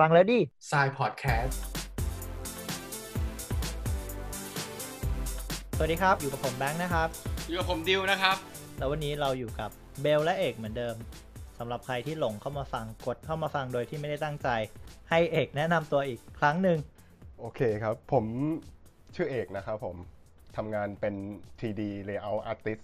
[0.00, 0.40] ฟังแล้วดิ
[0.70, 1.62] ทรายพอดแคสต์
[5.76, 7.08] สวัสดีครับ อยู่กับผมแบงค์นะครับ
[7.48, 8.36] อยู่กับผมดิวนะครับ
[8.78, 9.70] แล้ววันนี้เราอยู่กับ
[10.02, 10.96] เบลและเอกเหมือนเดิม
[11.58, 14.48] สำหรับใครที่หลงเข้ามาฟังกดเข้ามาฟังโดยที่ไม่ได้ตั้งใจ
[15.10, 16.78] ให้เอกแนะนำตัวอีกครั้งหนึ่ง
[17.40, 18.24] โอเคครับ ผม
[19.14, 19.96] ชื่อเอกนะครับผม
[20.56, 21.14] ทำงานเป็น
[21.58, 22.82] 3D Layout Artist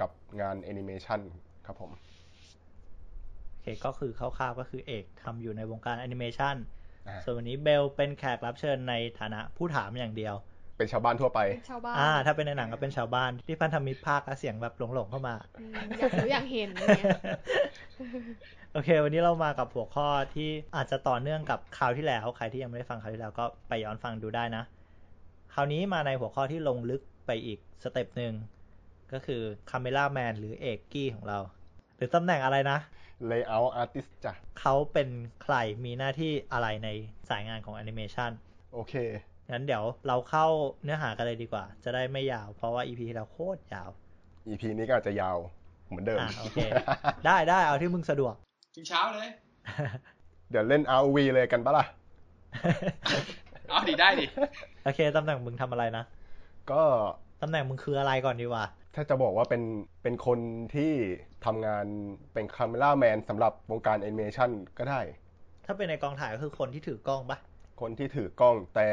[0.00, 0.10] กับ
[0.40, 1.20] งาน Animation
[1.66, 2.13] ครับผมโอ
[3.64, 6.56] เคก็คือคร่าวๆก็คือเอกทำอยู่ในวงการแอนิเมชัน
[7.08, 10.34] อ่าส่วนวันนี้เบลเป็นแขกรับเชิญในฐานะผู้ถามอย่างเดียว
[10.78, 17.14] เป็นชาวบ้านทั่วไปเป็นชาวบ้านอ่า ถ้าเป็นในหนังก็เป็นชาวบ้านที่พันธมิตรภาคและเสียงแบบหลงๆเข้ามาอืมอยากรู้อยากเห็นอย่างเงี้ย
[18.72, 24.64] โอเค วันนี้เรามากับหัวข้อที่อาจจะต่อเนื่องกับคราวที่แล้ว ใครที่ยังไม่ได้ฟังคราวที่แล้วก็ไปย้อนฟังดูได้นะ
[25.54, 28.34] คราวนี้มาในหัวข้อที่ลงลึกไปอีก step หนึ่ง
[29.12, 31.63] ก็คือ cameraman หรือเอกกี้ของเราห
[32.04, 32.78] รือตำแหน่งอะไรนะ
[33.30, 35.08] Layout Artist จ้ะเขาเป็น
[35.42, 35.54] ใคร
[35.84, 36.88] มีหน้าที่อะไรใน
[37.30, 38.30] สายงานของแอนิเมชัน
[38.74, 38.94] โอเค
[39.50, 40.46] งั้นเดี๋ยวเราเข้า
[40.82, 43.90] เนื้อหากันเลยดีกว่า จะได้ไม่ยาว เพราะว่า EP ที่เราโคตรยาว
[44.48, 45.36] EP นี้ก็อาจจะยาว
[45.88, 46.58] เหมือนเดิมอ่าโอเค
[47.26, 48.34] ได้ได้เอาที่มึงสะดวก
[48.74, 49.28] ถึงเช้าเลย
[50.50, 51.84] เดี๋ยวเล่น ROV เลยกันปะล่ะ
[53.70, 54.26] เอาดิได้ดิ
[54.84, 56.04] โอเค ตำแหน่งมึงทำอะไรนะ
[56.70, 56.82] ก็
[57.42, 58.64] ตำแหน่งมึงคืออะไรก่อนดีกว่า
[58.94, 59.62] ถ้าจะบอกว่าเป็น
[60.02, 60.38] เป็นคน
[60.74, 60.92] ที่
[61.44, 61.86] ทำงาน
[62.32, 65.00] เป็น cameraman สำหรับวงการแอนิเมชันก็ได้
[65.64, 67.38] ถ้าเป็นในกองถ่ายก็คือคนที่ถือกล้องปะ
[67.80, 68.88] คนที่ถือกล้องแต่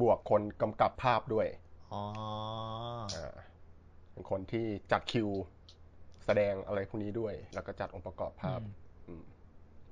[0.00, 1.46] บวกคนกำกับภาพด้วย
[1.92, 2.02] อ๋อ
[3.14, 3.34] อ่า
[4.12, 5.28] เป็นคนที่จัดคิว
[6.24, 8.83] แสดงอะไรพวกนี้ด้วย แล้วก็จัดองค์ประกอบภาพอืมอืม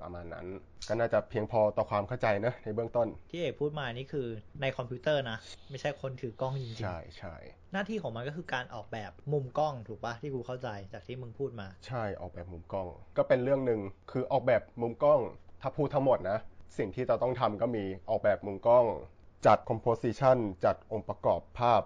[0.03, 0.47] ประมาณนั้น
[0.89, 4.27] ก็น่าจะเพียงพอต่อความเข้าใจเนอะในเบื้องต้น ที่เอกพูดมานี่คือ
[4.61, 5.39] ในคอมพิวเตอร์นะ
[5.71, 13.81] ไม่ใช่คนถือกล้องจริงใช่ใช่ๆหน้าที่ของมันก็คือการออกแบบมุมกล้องถูกปะที่กูเข้าใจจากที่มึงพูดมา ใช่ออกแบบมุมกล้อง ก็เป็นเรื่องหนึ่ง
[14.13, 15.21] คือออกแบบมุมกล้อง
[15.63, 16.39] ถ้าพูดทั้งหมดนะ
[16.79, 18.85] สิ่งที่เราต้องทำก็มีออกแบบมุมกล้อง
[19.47, 21.83] จัด composition จัดองค์ประกอบภาพ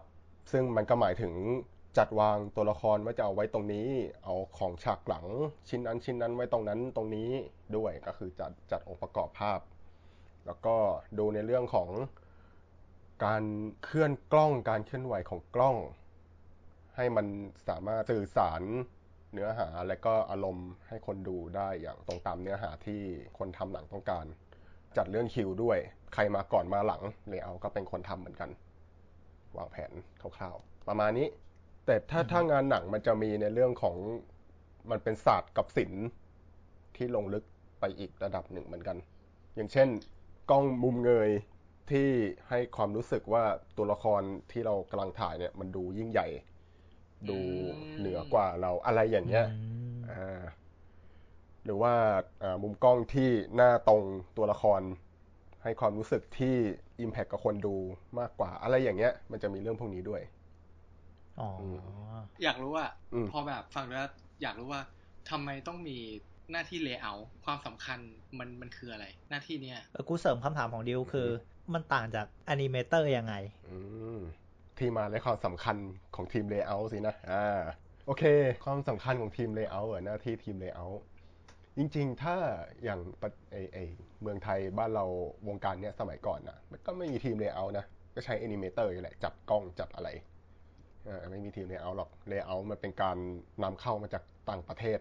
[0.52, 1.32] ซึ่งมันก็หมายถึง
[1.96, 3.88] จัดวางตัวละครว่าจะเอาไว้ตรงนี้
[4.24, 5.26] เอาของฉากหลัง
[5.68, 7.30] ชิ้นนั้นชิ้นนั้นไว้ตรงนั้นตรงนี้
[7.76, 9.60] ด้วยก็คือจัดจัดองค์ประกอบภาพ
[10.46, 10.76] แล้วก็
[11.18, 11.88] ดูในเรื่องของ
[13.24, 13.44] การ
[13.84, 15.76] เคลื่อนกล้องการเคลื่อนไหวของกล้อง
[16.96, 17.26] ให้มัน
[17.68, 18.62] สามารถสื่อสาร
[19.32, 23.02] เนื้อหาและก็อารมณ์ให้คนดูได้อย่างตรงตามเนื้อหาที่
[23.38, 24.26] คนทำหนังต้องการ
[24.96, 25.78] จัดเรื่องคิวด้วย
[26.14, 28.50] ใครมาก่อนมาหลังเลเยอร์ก็เป็นคนทำเหมือนกัน
[29.56, 31.28] วางแผนคร่าวๆประมาณนี้
[31.86, 33.96] แต่ถ้าถ้างานหนังมันจะมีในเรื่องของ
[34.90, 36.06] มันเป็นศาสตร์กับศิลป์
[36.96, 37.44] ที่ลงลึก
[37.80, 38.96] ไปอีกระดับหนึ่งเหมือนกัน
[39.54, 39.88] อย่างเช่น
[40.50, 41.30] กล้องมุมเงย
[41.90, 42.08] ที่
[42.48, 43.44] ให้ความรู้สึกว่า
[43.76, 46.28] ตัวละครที่เรากำลังถ่ายเนี่ย มันดูยิ่งใหญ่
[47.30, 47.38] ดู
[47.98, 50.42] เหนือกว่าเราอะไรอย่างเงี้ยอืมอ่า
[51.64, 51.94] หรือว่า
[52.42, 54.02] อ่ามุมกล้องที่หน้าตรง
[54.36, 54.80] ตัวละคร
[55.62, 56.56] ให้ความรู้สึกที่
[57.04, 57.76] Impact กับคนดู
[58.18, 60.22] มากกว่าอะไรอย่างเงี้ย มันจะมีเรื่องพวกนี้ด้วย
[61.40, 61.50] อ๋อ
[62.42, 64.08] อยากรู้ว่าอืมพอแบบฟังแล้ว
[64.42, 64.82] อยากรู้ว่า
[65.30, 65.98] ทำไมต้องมี
[66.52, 67.98] หน้าที่ Layout ความสำคัญ
[68.38, 71.28] มันมันคืออะไร หน้าที่เนี้ยเออกูเสริมคำถามของดิวคือ
[71.74, 73.34] มันต่างจาก animator ยังไง
[73.68, 73.76] อื
[74.16, 74.18] ม
[74.78, 75.76] ที่มาและความสำคัญ
[76.14, 77.60] ของทีม Layout สินะอ่า
[78.06, 78.24] โอเค
[78.64, 80.98] ความสำคัญของทีม Layout อะหน้าที่ทีม Layout
[81.76, 82.36] จริง ๆ ถ้า
[82.84, 83.78] อย่างประไอไอ
[84.20, 85.04] เมืองไทยบ้านเรา
[85.48, 90.35] วงการเนี้ยสมัยก่อนนะมันก็ไม่มีทีม Layout นะ ก็ใช้ Animator อยู่แหละ จับกล้องจับอะไรอ่า
[91.30, 93.16] ไม่มีทีม Layout หรอก Layout มันเป็นการ
[93.62, 94.98] นำเข้ามาจากต่างประเทศ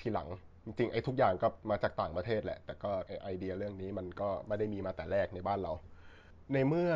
[0.00, 0.28] ทีหลัง
[0.64, 5.72] จริงๆไอ้ทุกอย่างก็มาจากต่างประเทศแหละ แต่ก็ไอ้ไอเดียเรื่องนี้มันก็ไม่ได้มีมาแต่แรกในบ้านเรา
[6.54, 6.92] ในเมื่อ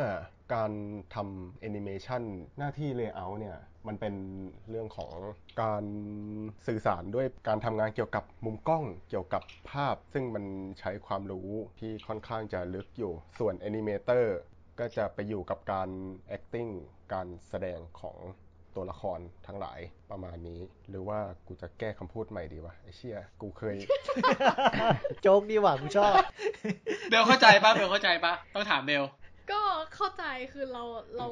[0.53, 0.71] การ
[1.15, 2.23] ทำแอนิเมชัน
[2.57, 3.57] หน้าที่ Layout เนี่ย
[3.87, 4.15] มันเป็น
[4.69, 5.11] เรื่องของ
[5.61, 5.83] การ
[6.67, 10.45] สื่อสารด้วยการทำงานเกี่ยวกับมุมกล้องเกี่ยวกับภาพ ซึ่งมัน
[10.79, 14.37] ใช้ความรู้ที่ค่อนข้างจะลึกอยู่ส่วนแอนิเมเตอร์
[14.79, 15.89] ก็จะไปอยู่กับการ
[16.35, 16.71] acting
[17.13, 18.17] การแสดงของ
[18.75, 19.79] ตัวละครทั้งหลาย
[20.11, 23.75] ประมาณนี้ หรือว่ากูจะแก้คำพูดใหม่ดีวะไอเชี่ยกูเคย
[25.21, 26.13] โจ๊กดีหว่ากูชอบ
[27.09, 29.03] เบลเข้าใจปะเบลเข้าใจปะต้องถามเบล
[29.51, 29.61] ก็
[29.95, 30.23] เข้าใจ
[30.53, 30.83] คือเรา
[31.17, 31.27] เรา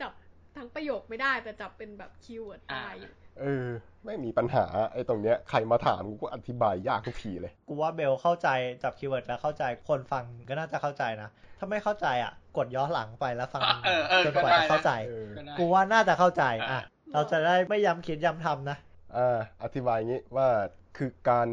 [0.00, 0.12] จับ
[0.56, 3.66] ทั้งประโยคไม่ได้แต่จับเป็นแบบ keyword ได้อยู่ เออ
[4.06, 8.48] ไม่มีปัญหาไอ้ตรงเนี้ยใครมาถามกูก็อธิบายยากทุกทีเลย กูว่าเบลเข้าใจ
[8.82, 16.82] จับ keyword แล้วเข้าใจคนฟังก็น่าจะเข้าใจนะ ถ้าไม่เข้าใจอะ กดย้อนหลังไปแล้วฟังเออเออจนกว่าก็ได้จะเข้าใจเออก็ได้กูว่าน่าจะเข้าใจอะอะ
[17.12, 18.76] เราจะได้ไม่ย้ำคิดย้ำทำนะ
[19.16, 20.48] อ่าอธิบายงี้ว่า
[20.96, 21.48] คือการ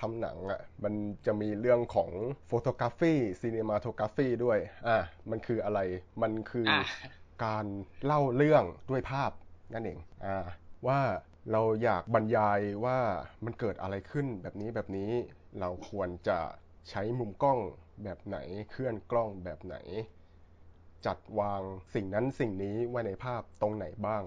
[0.00, 0.94] ทำหนังอะมัน
[1.26, 2.10] จะมีเรื่องของ
[2.46, 4.58] photography cinematography ด้วย
[4.88, 4.98] อ่า
[5.30, 5.80] มันคืออะไร
[6.22, 6.84] มันคือออะ
[7.44, 7.64] การ
[8.04, 9.30] เล่าเรื่องด้วยภาพ
[9.74, 10.44] นั่นเองอ่า
[10.86, 11.00] ว่า
[11.52, 12.98] เราอยากบรรยายว่า
[13.44, 15.10] มันเกิดอะไรขึ้นแบบนี้แบบนี้
[15.60, 16.38] เราควรจะ
[16.90, 17.58] ใช้มุมกล้อง
[18.04, 18.38] แบบไหน
[18.70, 19.76] เคลื่อนกล้องแบบไหน
[21.06, 21.62] จัดวาง
[21.94, 24.24] สิ่งนั้นสิ่งนี้ไว้ในภาพตรงไหนบ้าง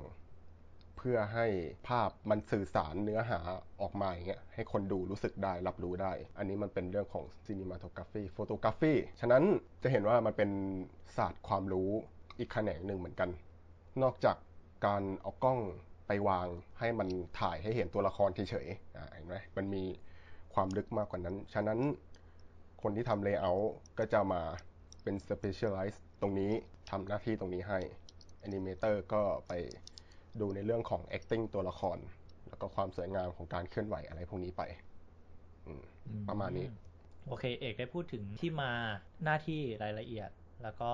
[0.97, 1.47] เพื่อให้
[1.87, 3.39] ภาพมันสื่อสารเนื้อหา
[3.81, 9.43] ออกมาอย่างเงี้ยให้คนดูรู้สึกได้รับรู้ได้ อันนี้มันเป็นเรื่องของ cinematography photography ฉะนั้น
[9.83, 10.51] จะเห็นว่ามันเป็น
[11.17, 11.89] ศาสตร์ความรู้
[12.37, 13.29] อีกแขนงหนึ่งเหมือนกัน
[14.03, 14.37] นอกจาก
[14.85, 15.59] การเอากล้อง
[16.07, 16.47] ไปวาง
[16.79, 17.09] ให้มัน
[17.39, 19.83] ถ่ายให้เห็นตัวละครเฉยๆอ่าเห็นไหมมันมี
[20.53, 21.79] ความลึกมากกว่านั้น ฉะนั้น
[22.81, 23.65] คนที่ทำ layout
[23.99, 24.41] ก็จะมา
[25.03, 26.51] เป็น specialize ตรงนี้
[26.89, 27.79] ทำหน้าที่ตรงนี้ให้
[28.45, 29.53] animator ก็ไป
[30.39, 31.97] ดูในเรื่องของ acting ตัวละคร
[32.49, 34.63] แล้วก็ความสวยงามของการเคลื่อนไหวอะไรพวกนี้ไป
[35.65, 35.83] อืม
[36.29, 36.67] ประมาณนี้
[37.27, 38.71] โอเค เอกได้พูดถึงที่มา
[39.23, 40.29] หน้าที่รายละเอียด
[40.63, 40.91] แล้วก็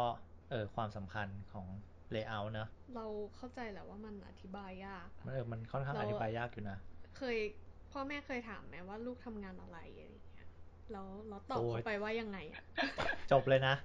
[0.49, 1.67] เออความสำคัญของ
[2.15, 6.77] layout เนอะเราเข้าใจแหละว่ามันอธิบายยากอะมันเออมันค่อนข้างเราอธิบายยากอยู่นะ
[7.17, 7.37] เคย
[7.91, 10.47] พ่อแม่เคยถามไหมว่าลูกทำงานอะไรอะไรอย่างเงี้ย
[10.91, 12.63] แล้วเราตอบโอ้ยเขาไปว่ายังไงอะ
[13.31, 13.75] จบเลยนะ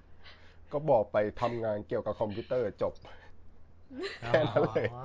[0.73, 2.94] ก็บอกไปทำงานเกี่ยวกับคอมพิวเตอร์จบ
[4.19, 5.03] แค่นั้นเลยอ๋อ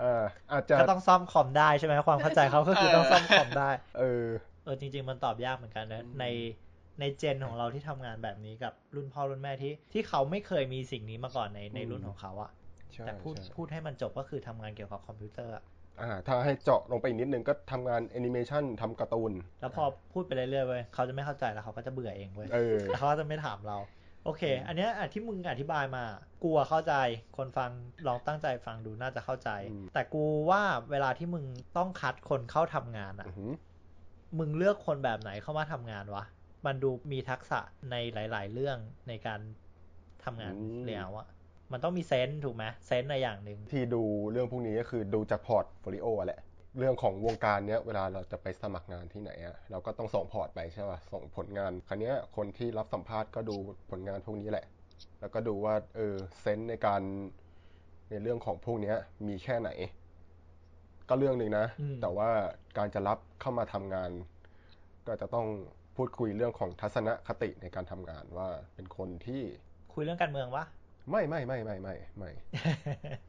[0.00, 0.22] อ่า
[0.52, 4.26] อาจจะก็ต้องซ่อมคอมได้ใช่ไหมความเข้าใจเขาก็คือต้องซ่อมคอมได้ เออ
[4.64, 6.24] เออจริง ๆ มันตอบยากเหมือนกันนะอืมใน
[7.00, 12.50] ใน gen ของเราที่ทำงานแบบนี้กับรุ่นพ่อรุ่นแม่ที่ที่เขาไม่เคยมีสิ่งนี้มาก่อนในในรุ่นของเขาอะ
[12.92, 15.64] ใช่แต่พูดใช่พูดให้มันจบก็คือทำงานเกี่ยวกับคอมพิวเตอร์อะ
[16.00, 23.78] อ่าถ้าให้เจาะลงไปอีกนิดนึงก็ทำงานแอนิเมชันทำการ์ตูน แล้วพอพูดไปเรื่อยๆเว้ยเขาจะไม่เข้าใจแล้วเขาก็จะเบื่อเองเว้ยเออแล้วเขาก็จะไม่ถามเรา
[24.24, 26.04] โอเค อันเนี้ยอะที่มึงอธิบายมา
[26.44, 26.94] กลัวเข้าใจ
[27.36, 27.70] คนฟัง
[28.06, 31.44] ลองตั้งใจฟังดูน่าจะเข้าใจอืมแต่กูว่าเวลาที่มึง
[31.76, 33.52] ต้องคัดคนเข้าทำงานอะอือหือ
[34.38, 36.24] มึงเลือกคนแบบไหนเข้ามาทำงานวะ
[36.66, 37.60] มันดูมีทักษะ
[37.90, 38.78] ในหลาย ๆ เรื่อง
[39.08, 39.40] ในการ
[40.24, 40.54] ทำงาน
[40.88, 41.26] แล้วอะ
[41.72, 44.02] มันต้องมี sense ถูกไหม sense ในอย่างหนึ่งที่ดู
[44.32, 46.40] เรื่องพวกนี้ก็คือดูจาก portfolio แหละ
[46.78, 53.56] เรื่องของวงการเนี้ยเวลาเราจะไปสมัครงานที่ไหนอะเราก็ต้องส่งพอร์ตไปใช่ป่ะส่งผลงานครั้นี้ยคนที่รับสัมภาษณ์ก็ดู
[53.90, 54.64] ผลงานพวกนี้แหละ
[55.20, 57.02] แล้วก็ดูว่าเออเซนส์ในการ
[58.10, 58.96] ในเรื่องของพวกเนี้ย
[59.28, 59.70] มีแค่ไหน
[61.08, 62.30] ก็เรื่องหนึ่งนะอืมแต่ว่า
[62.78, 64.10] การจะรับเข้ามาทำงาน
[65.06, 65.46] ก็จะต้อง
[65.96, 69.42] พูดคุยเรื่องของทัศนคติในการทำงานว่าเป็นคนที่
[69.94, 70.64] คุยเรื่องการเมืองวะ
[71.10, 72.30] ไม่ไม่ไม่ไม่ไม่ไม่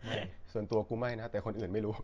[0.06, 0.16] ไม่
[0.54, 1.96] ส่วนตัวกูไม่นะ แต่คนอื่นไม่รู้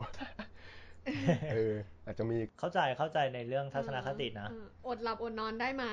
[1.54, 1.74] เออ
[2.06, 5.86] อาจจะมีเข้าใจเข้าใจในเรื่องทัศนคตินะเอออดหลับอดนอนได้ไหม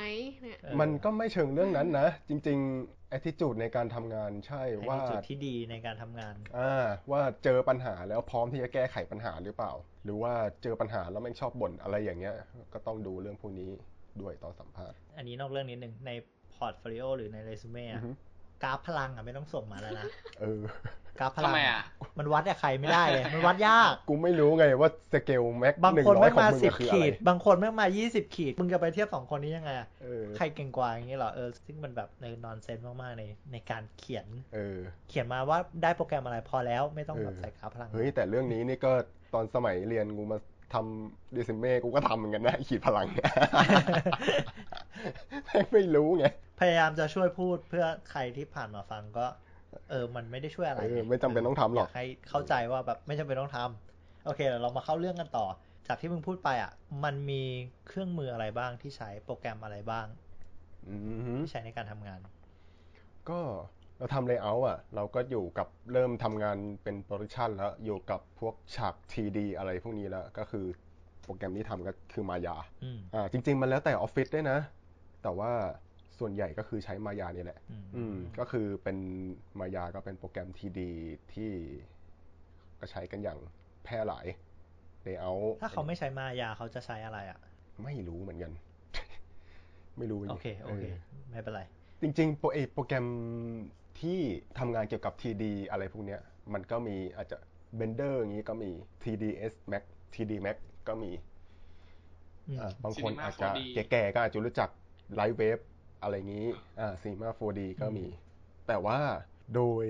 [0.42, 9.72] เนี่ย เออมันก็ไม่เชิงเรื่องนั้นนะ จริงๆ attitude ในการทำงานใช่ว่าจุดที่ดีในการทำงาน อ่าว่าเจอปัญหาแล้วพร้อมที่จะแก้ไขปัญหาหรือเปล่า
[10.04, 10.32] หรือว่า
[10.62, 12.36] เจอปัญหาแล้วแม่งชอบบ่นอะไรอย่างเงี้ย
[12.72, 13.70] ก็ต้องดูเรื่องพวกนี้
[14.22, 16.10] ด้วยตอนสัมภาษณ์ อันนี้นอกเรื่องนิดนึงใน
[16.54, 18.10] portfolio หรือในเรซูเม่อืออะฮึ
[18.62, 20.06] กราฟพลังอะไม่ต้องส่งมาแล้วนะ
[20.40, 20.62] เออ
[21.20, 21.80] กราฟพลัทำงไมอะ
[22.18, 34.78] มันวัดกับใครไม่ได้เลยมันวัดยาก กูไม่รู้ไงว่าสเกลแม็กบางหนึ่งคนร้อไม่ยของมามึงสิบอะคืออะขีไรดบางคนไม่มายี่สิบขีด มึงจะไปเทียบสองคนนี้ยังไงอะเออใครเก่งกว่าอย่างนี้เหรอเออซึ่งมันแบบในนอนเซนส์มากๆในในการเขียนเออ
[35.08, 38.92] เขียนมาว่าได้โปรแกรมอะไรพอแล้วไม่ต้องแบบเออใส่กราฟพลังเฮ้ยแต่เรื่องนี้นี่ก็
[39.34, 40.38] ตอนสมัยเรียนกูมา
[40.74, 43.30] ทำเรซูเม่กูก็ทำเหมือนกันนะขีดพลังเนี่ย
[45.72, 46.24] ไม่รู้ไง
[46.60, 49.26] พยายามจะช่วยพูดเพื่อใครที่ผ่านมาฟังก็
[49.90, 55.46] เออ มันไม่ได้ช่วยอะไรเออไม่จำเป็นต้องทำหรอกยากให้เข้าใจว่าแบบไม่จำเป็นต้องทำโอเคเดี๋ยวเรามาเข้าเรื่องกันต่อ
[55.88, 56.72] จากที่มึงพูดไปอะ
[57.04, 57.42] มันมี
[57.86, 60.06] เครื่องมืออะไรบ้างที่ใช้โปรแกรมอะไรบ้าง
[60.88, 62.20] อือหือที่ใช้ในการทำงาน
[63.30, 63.40] ก็
[63.98, 70.66] เราทำ layout อะ เราก็อยู่กับเริ่มทำงานเป็น production แล้วอยู่กับพวกฉาก TD อะไรพวกนี้แล้ว ก็คือ
[71.22, 74.58] โปรแกรมที่ทำก็คือมายาอืม อ่าจริง ๆ มันแล้วแต่ออฟฟิศด้วยนะ
[75.22, 75.52] แต่ว่า
[76.18, 78.96] ส่วนใหญ่ก็คือใช้มายานี่แหละ อืม อืมก็คือเป็น
[79.58, 80.80] มายาก็เป็นโปรแกรม TD
[81.34, 81.50] ที่
[82.80, 83.38] ก็ใช้กันอย่าง
[83.84, 84.26] แพร่หลาย
[85.02, 87.38] เลเยอร์ ถ้าเขาไม่ใช้มายาเขาจะใช้อะไรอะ
[87.84, 88.52] ไม่รู้เหมือนกัน
[89.98, 90.84] ไม่รู้จริงโอเค โอเค
[91.30, 91.62] ไม่เป็นไร
[92.02, 93.06] จริงๆโปรเอโปรแกรม
[94.00, 94.18] ที่
[94.58, 96.20] ทำงานเกี่ยวกับ TD อะไรพวกเนี้ย
[96.52, 97.36] มันก็มีอาจจะ
[97.78, 98.70] Blender อย่างนี้ก็มี
[99.02, 99.82] TDS Max
[100.14, 100.56] TD Max
[100.88, 101.12] ก็มี
[102.48, 103.60] อืมอ่าบางคน Cinema อาจจะ 4D
[103.90, 104.68] แก่ๆก็อาจจะรู้จัก
[105.18, 105.62] Light Wave
[106.02, 106.46] อะไรงี้
[106.80, 108.06] อ่า Cinema 4D ก็มี
[108.68, 109.00] แต่ว่า
[109.54, 109.86] โดย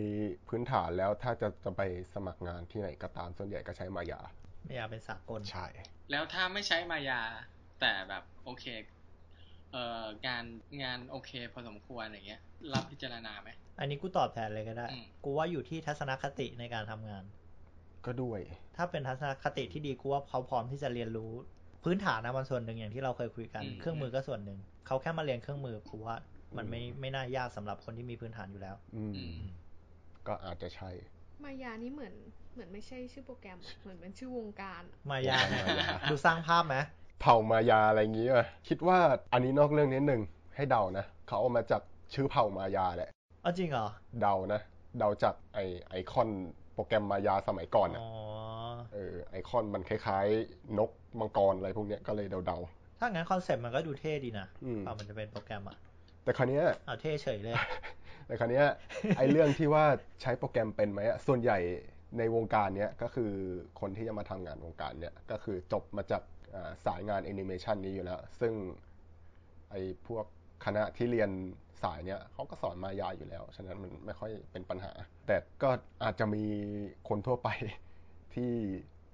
[0.49, 1.82] พื้นฐานแล้วถ้าจะจะไป
[2.14, 4.20] สมัครงานที่ไหนก็ตามส่วนใหญ่ก็ใช้มายา
[4.68, 5.66] มายาเป็นสากล ใช่
[6.11, 7.20] แล้วถ้าไม่ใช้มายา
[7.80, 8.64] แต่แบบโอเค
[9.73, 10.44] เอ่องาน
[10.82, 12.40] งานโอเคพอสมควรอย่างเงี้ย
[12.75, 17.25] รับพิจารณาไหม อันนี้กูตอบแทนเลยก็ได้อืมกูว่าอยู่ที่ทัศนคติในการทำงาน
[18.07, 18.40] ก็ด้วย
[18.76, 21.33] ถ้าเป็นทัศนคติที่ดีกูว่าเขาพร้อมที่จะเรียนรู้
[21.85, 26.16] พื้นฐานนะมันส่วนหนึ่งอย่างที่เราเคยคุยกันอืมเครื่องมือก็ส่วนหนึ่ง เขาแค่มาเรียนเครื่องมือกูว่า
[26.57, 29.38] มันไม่ไม่น่ายากสำหรับคนที่มีพื้นฐานอยู่แล้ว อืมอืม
[30.26, 30.90] ก็อาจจะใช่
[31.45, 32.14] มายานี่เหมือน
[32.52, 36.76] เหมือนไม่ใช่ชื่อโปรแกรมอะเหมือนเป็นชื่อวงการอะมายามายา ดูสร้างภาพไหม
[37.21, 38.99] เผ่ามายาอะไรอย่างงี้ป่ะคิดว่า
[39.33, 40.23] อันนี้นอกเรื่องนิดหนึ่ง
[40.57, 41.83] ให้เดานะเขาเอามาจาก
[42.14, 43.11] ชื่อเผ่ามายาแหละ
[43.44, 43.86] อ๋อจริงเหรอ
[44.20, 44.60] เดานะ
[44.98, 45.58] เดาจากไอ
[45.88, 46.30] ไอคอน
[46.74, 48.10] โปรแกรมมายาสมัยก่อนอะอ๋อ
[48.94, 52.58] เออไอคอนมันคล้ายๆ นกมังกรอะไรพวกเนี้ยก็เลยเดา
[53.00, 57.54] ถ้างั้นคอนเซ็ปต์มันก็ดูเท่ดีนะอืมพอมันจะเป็นโปรแกรมอะๆแต่คราวเนี้ย เอาเท่เฉยเลย
[58.26, 58.66] แต่คราวเนี้ย
[59.16, 59.84] ไอเรื่องที่ว่า
[60.22, 61.58] ใช้โปรแกรมเป็นไหมอะส่วนใหญ่
[62.18, 63.32] ในวงการเนี้ยก็คือ
[63.80, 66.22] คนที่จะมาทำงานวงการเนี้ยก็คือจบมาจาก
[66.54, 68.52] อ่าสายงานแอนิเมชันนี้อยู่แล้ว ซึ่ง
[69.70, 70.24] ไอพวก
[70.64, 71.30] คณะที่เรียน
[71.85, 74.93] สายเนี้ยเขาก็สอนมายาอยู่แล้ว ฉะนั้นมันไม่ค่อยเป็นปัญหา
[75.26, 75.71] แต่ก็
[76.05, 76.45] อาจจะมี
[77.09, 77.49] คนทั่วไป
[78.35, 78.53] ที่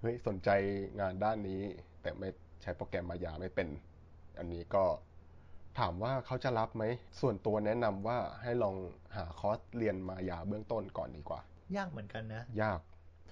[0.00, 0.50] เฮ้ยสนใจ
[1.00, 1.62] งานด้านนี้
[2.02, 2.28] แต่ไม่
[2.62, 3.68] ใช้โปรแกรมมายาไม่เป็น
[4.38, 4.84] อันนี้ก็
[5.78, 6.84] ถามว่าเขาจะรับไหม
[7.20, 8.76] ส่วนตัวแนะนำว่าให้ลอง
[9.16, 11.40] หาคอร์สเรียนมายาเบื้องต้นก่อนดีกว่า
[11.76, 12.80] ยากเหมือนกันนะ ยาก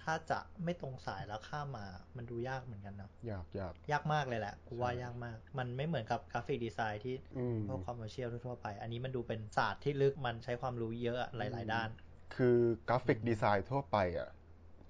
[0.09, 1.87] ถ้าจะไม่ตรงสายแล้วข้ามมา
[2.17, 11.89] มันดูยากเหมือนกันเนาะยากยากยากมากเลยแหละกูว่าใช่ยากมาก มันไม่เหมือนกับ graphic design ที่อืมพวก commercial ทั่วๆไป อันนี้มันดูเป็นศาสตร์ที่ลึกมันใช้ความรู้เยอะอะหลาย ๆ ด้าน
[12.37, 12.59] คือ
[12.89, 14.29] graphic design ทั่วไปอะ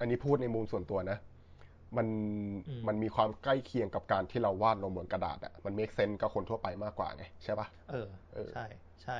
[0.00, 1.18] อันนี้พูดในมุมส่วนตัวนะ
[1.96, 2.06] มัน
[2.68, 8.66] อืมมันมีความใกล้เคียงกับการที่เราวาดลงบนกระดาษอะมัน make sense กับคนทั่วไปมากกว่าไงใช่ปะเออเออใช่
[9.04, 9.18] ใช่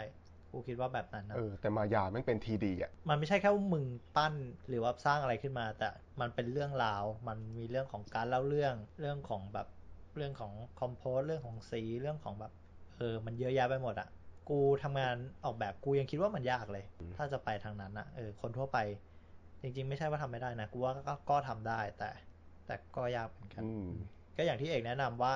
[0.52, 3.84] กูคิดว่าแบบนั้นนะเออแต่มายาแม่งเป็นทีดีอะมันไม่ใช่แค่ว่ามึง
[4.16, 4.34] ปั้น
[4.68, 5.88] หรือว่าสร้างอะไรขึ้นมา แต่
[6.20, 9.68] มันเป็นเรื่องราว มันมีเรื่องของการเล่าเรื่องเรื่องของแบบ
[10.16, 12.52] เรื่องของคอมโพสเรื่องของสีเรื่องของแบบ
[12.98, 14.08] เออมันเยอะแยะไปหมดอะ
[14.50, 16.84] กูทำงานออกแบบกูยังคิดว่ามันยากเลย
[17.16, 18.78] ถ้าจะไปทางนั้นอะเออคนทั่วไป
[19.62, 22.10] จริง ๆ ไม่ใช่ว่าทำไม่ได้นะกูว่าก็ก็ทำได้แต่
[22.66, 23.70] แต่ก็ยากเหมือนกันอื
[24.02, 24.04] ม
[24.36, 25.32] ก็อย่างที่เอกแนะนำว่า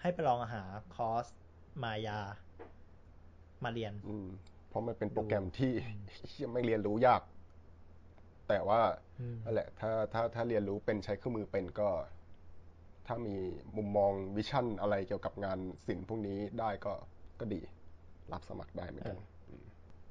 [0.00, 0.62] ให้ไปลองหา
[0.94, 1.26] คอร์ส
[1.82, 2.20] มายา
[3.64, 4.26] มาเรียน อืม
[4.68, 5.72] เพราะมันเป็นโปรแกรมที่
[6.42, 7.22] ยังไม่เรียนรู้ยาก
[8.48, 8.80] แต่ว่า
[9.20, 11.88] อืมนั่นแหละ ถ้าถ้าถ้าเรียนรู้เป็นใช้เครื่องมือเป็นก็
[13.06, 13.36] ถ้ามี
[13.76, 16.92] มุมมองวิชั่นอะไรเกี่ยวกับงานศิลป์พวกนี้ได้ก็
[17.40, 17.60] ก็ดี
[18.32, 19.18] รับสมัครได้เหมือนกัน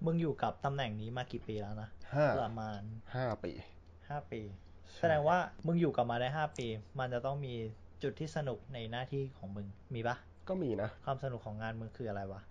[0.06, 2.82] มึงอยู่กับตำแหน่งนี้มากี่ปีแล้วนะห้าประมาณ
[3.16, 3.52] ห้าปี
[4.10, 4.42] ห้าปี
[5.00, 5.38] แสดงว่า
[5.68, 6.68] มึงอยู่กับมาได้ห้าปี
[7.00, 7.54] มันจะต้องมี
[8.04, 10.16] จุดที่สนุกในหน้าที่ของมึงมีปะ
[10.50, 12.42] ก็มีนะ ความสนุกของงานมึงคืออะไรวะ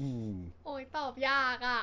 [0.00, 0.32] อืม
[0.64, 1.82] โอ้ยตอบยากอะ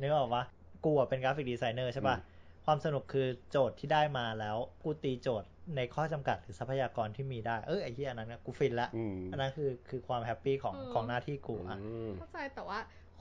[0.00, 0.44] นึกออกปะ
[0.84, 12.78] กูอะเป็น graphic designer ใช่ปะอืมความสนุกคือโจทย์ที่ได้มาแล้ว กูตีโจทย์ในข้อจำกัดหรือทรัพยากรที่มีได้ เออไอ้ที่อันนั้นนะกูฟินละอืมอันนั้นคือคือความ happy ของเออของหน้าที่กูอะอืมเข้าใจแต่ว่า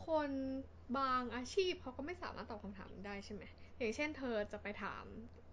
[0.07, 0.29] คน
[0.97, 3.43] บางอาชีพเขาก็ไม่สามารถตอบคำถามนี้ได้ใช่ไหม
[3.77, 5.03] อย่างเช่นเธอจะไปถาม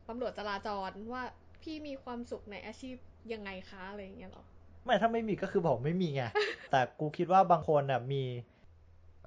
[0.08, 1.22] ตำรวจจราจรว่า
[1.62, 2.96] พี่มีความสุขในอาชีพ
[3.32, 4.44] ยังไงคะอะไรอย่างเงี้ยเหรอ
[4.84, 6.22] ไม่ถ้าไม่มีก็คือบอกไม่มีไง
[6.70, 8.22] แต่กูคิดว่าบางคนอะมี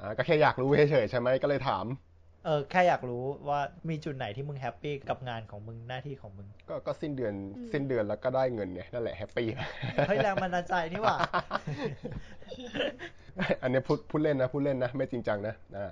[0.01, 1.85] อ่าก็แค่อยากรู้เฉยๆใช่ไหมก็เลยถาม
[2.45, 9.47] เออแค่อยากรู้ว่ามีจุดไหนที่มึง happy กับงานของมึงหน้าที่ของมึง ก็ก็สิ้นเดือนอืมสิ้นเดือนแล้วก็ได้เงินเนี่ยนั่นแหละ happy
[10.07, 11.17] เฮ้ยแรงบันดาลใจนี่หว่า
[13.61, 15.85] อันนี้พูดพูดเล่นนะพูดเล่นนะไม่จริงจังนะอ่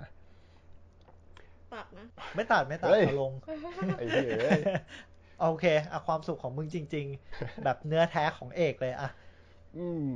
[1.72, 3.32] ตัดนะไม่ตัดไม่ตัดเฮ้ย เอาลง
[3.98, 4.60] ไอ้เหี้ยเอ้ย
[5.40, 9.08] โอเคเอาความสุขของมึงจริง ๆ แบบเนื้อแท้ของเอกเลยอะ
[9.78, 10.06] อืม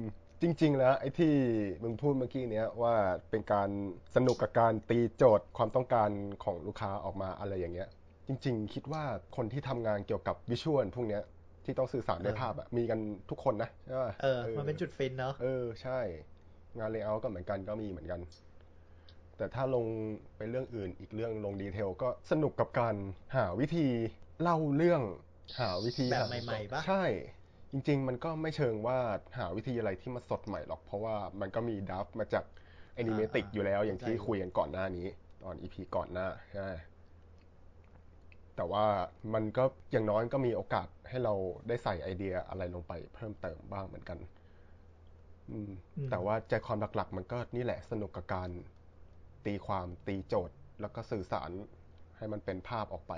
[0.43, 1.35] จริง ๆ แล้วไอ้ที่
[1.83, 2.95] มึงพูดเมื่อกี้เนี้ยว่า
[3.31, 3.69] เป็นการ
[4.15, 6.11] สนุกกับการตีโจทย์ความต้องการ
[6.45, 7.89] ของลูกค้าออกมาอะไรอย่างเงี้ย
[8.29, 9.05] จริง ๆ คิดว่า
[9.37, 11.23] คนที่ทำงานเกี่ยวกับวิชวลพวกเนี้ย
[11.65, 12.99] ที่ต้องสื่อสารด้วยภาพอะมีกัน
[13.31, 15.99] ทุกคนนะใช่ป่ะเออ มันเป็นจุดฟินเนาะเออใช่
[16.79, 18.21] งาน layout ก็เหมือนกันก็มีเหมือนกัน
[19.37, 19.85] แต่ถ้าลง
[20.37, 22.95] ไปเรื่องอื่นอีกเรื่องลง detail ก็สนุกกับการ
[23.37, 23.87] หาวิธี
[24.41, 25.03] เล่าเรื่อง
[25.61, 27.05] หาวิธีแบบหาใหม่ๆปะใช่
[27.73, 28.99] จริง ๆ มันก็ไม่เชิงว่า
[29.39, 32.45] หาวิธีอะไรที่มันสดใหม่หรอก เพราะว่ามันก็มีดับมาจาก
[32.95, 35.07] animatic อยู่แล้วอย่างที่คุยกันก่อนหน้านี้
[35.43, 36.69] ตอนอีพีก่อนหน้าใช่
[38.57, 38.85] แต่ว่า
[39.35, 41.35] มันก็อย่างน้อยก็มีโอกาสให้เรา
[41.69, 44.19] ได้ใส่ไอเดียอะไรลงไปเพิ่มเติมบ้างเหมือนกัน
[45.51, 48.51] อืมอืมแต่ว่าใจความหลักๆ มันก็นี่แหละสนุกกับการ
[49.47, 51.51] ตีความตีโจทย์ แล้วก็สื่อสาร
[52.17, 53.13] ให้มันเป็นภาพออกไป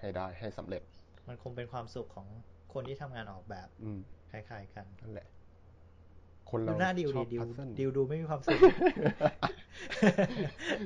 [0.00, 0.82] ให้ได้ให้สำเร็จ
[1.28, 2.28] มันคงเป็นความสุขของ
[2.74, 3.98] คนที่ทำงานออกแบบอืม
[4.30, 5.28] คล้ายๆกันนั่นแหละ
[6.50, 8.60] คนดูเราหน้าดิวชดิอบดิวพัซเซิลดิวดูไม่มีความสุข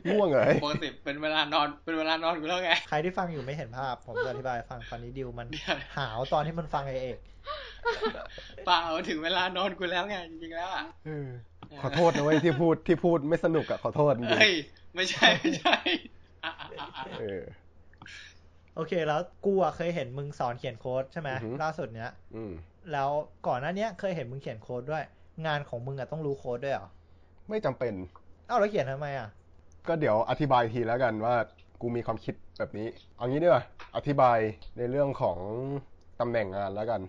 [0.08, 5.46] ง่วงเหรอเฮ้ยปกติเป็นเวลานอนเป็นเวลานอนกูแล้วไงใครที่ฟังอยู่ไม่เห็นภาพ ผมจะอธิบายให้ฟังตอนนี้ดิวมัน
[5.96, 7.18] หาวตอนที่มันฟังไอเอก
[8.66, 11.28] เปล่าถึงเวลานอนกูแล้วไงจริงๆแล้วอะเออ
[11.82, 14.54] ขอโทษนะเว้ยที่พูดที่พูดไม่สนุกอะขอโทษจริงเฮ้ย
[14.94, 15.76] ไม่ใช่ไม่ใช่
[18.76, 22.52] โอเค แล้วกูอะเคยเห็นมึงสอนเขียนโค้ดใช่ไหมอือหือล่าสุดเนี้ยอืม
[22.92, 23.10] แล้ว
[23.46, 25.04] ก่อนหน้าเนี้ยเคยเห็นมึงเขียนโค้ดด้วย
[25.46, 26.88] งานของมึงอะต้องรู้โค้ดด้วยเหรอ
[27.48, 27.94] ไม่จำเป็น
[28.46, 29.28] เอ้าแล้วเขียนทำไมอะ
[29.88, 31.34] ก็เดี๋ยวอธิบายทีแล้วกันว่า
[31.80, 33.64] กูมีความคิดแบบนี้ เอางี้ดีกว่า
[33.96, 34.38] อธิบาย
[34.78, 35.38] ในเรื่องของ
[36.20, 37.00] ตำแหน่งงานแล้วกัน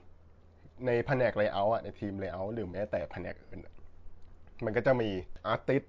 [0.86, 3.74] ในแผนก layout อะในทีม layout หรือแม้แต่แผนกอื่นอะ
[4.65, 5.09] มันก็จะมี
[5.53, 5.86] artist